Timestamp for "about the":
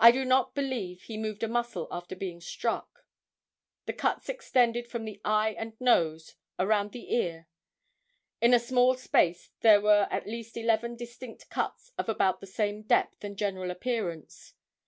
12.08-12.46